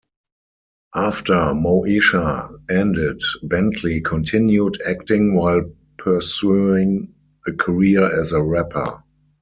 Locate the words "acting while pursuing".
4.83-7.13